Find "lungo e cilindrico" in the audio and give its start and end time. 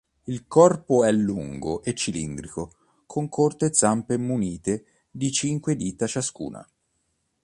1.11-2.71